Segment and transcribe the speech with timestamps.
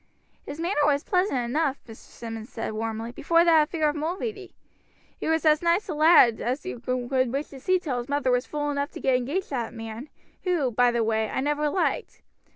[0.47, 1.95] "His manner was pleasant enough," Mr.
[1.95, 4.55] Simmonds said warmly, "before that affair of Mulready.
[5.19, 8.31] He was as nice a lad as you would wish to see till his mother
[8.31, 10.09] was fool enough to get engaged to that man,
[10.43, 12.23] who, by the way, I never liked.